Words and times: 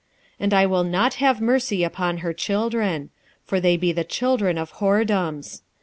2:4 0.37 0.37
And 0.39 0.53
I 0.55 0.65
will 0.65 0.83
not 0.83 1.13
have 1.21 1.39
mercy 1.39 1.83
upon 1.83 2.17
her 2.25 2.33
children; 2.33 3.11
for 3.43 3.59
they 3.61 3.77
be 3.77 3.91
the 3.91 4.03
children 4.03 4.57
of 4.57 4.73
whoredoms. 4.79 5.61